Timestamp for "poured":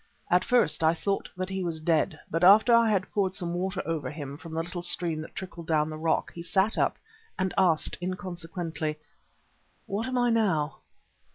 3.11-3.35